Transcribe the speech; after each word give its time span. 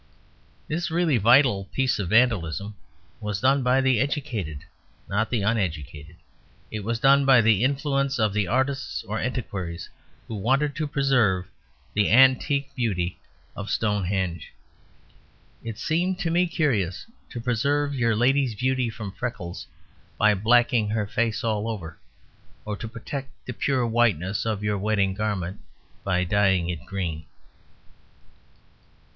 This 0.67 0.89
really 0.89 1.17
vital 1.17 1.65
piece 1.65 1.99
of 1.99 2.09
vandalism 2.09 2.73
was 3.19 3.39
done 3.39 3.61
by 3.61 3.81
the 3.81 3.99
educated, 3.99 4.61
not 5.07 5.29
the 5.29 5.43
uneducated; 5.43 6.15
it 6.71 6.79
was 6.83 6.97
done 6.99 7.23
by 7.23 7.39
the 7.39 7.63
influence 7.63 8.17
of 8.17 8.33
the 8.33 8.47
artists 8.47 9.03
or 9.03 9.19
antiquaries 9.19 9.91
who 10.27 10.33
wanted 10.33 10.73
to 10.75 10.87
preserve 10.87 11.45
the 11.93 12.09
antique 12.09 12.73
beauty 12.73 13.19
of 13.55 13.69
Stonehenge. 13.69 14.51
It 15.63 15.77
seems 15.77 16.17
to 16.23 16.31
me 16.31 16.47
curious 16.47 17.05
to 17.29 17.39
preserve 17.39 17.93
your 17.93 18.15
lady's 18.15 18.55
beauty 18.55 18.89
from 18.89 19.11
freckles 19.11 19.67
by 20.17 20.33
blacking 20.33 20.89
her 20.89 21.05
face 21.05 21.43
all 21.43 21.67
over; 21.69 21.99
or 22.65 22.75
to 22.75 22.87
protect 22.87 23.29
the 23.45 23.53
pure 23.53 23.85
whiteness 23.85 24.47
of 24.47 24.63
your 24.63 24.79
wedding 24.79 25.13
garment 25.13 25.59
by 26.03 26.23
dyeing 26.23 26.69
it 26.71 26.83
green. 26.87 27.25